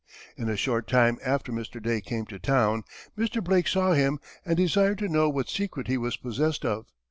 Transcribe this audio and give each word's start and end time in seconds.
In 0.35 0.49
a 0.49 0.57
short 0.57 0.87
time 0.87 1.19
after 1.23 1.51
Mr. 1.51 1.79
Day 1.79 2.01
came 2.01 2.25
to 2.25 2.39
town; 2.39 2.85
Mr. 3.15 3.39
Blake 3.43 3.67
saw 3.67 3.93
him 3.93 4.19
and 4.43 4.57
desired 4.57 4.97
to 4.97 5.07
know 5.07 5.29
what 5.29 5.47
secret 5.47 5.85
he 5.87 5.97
was 5.99 6.17
possessed 6.17 6.65
of. 6.65 6.87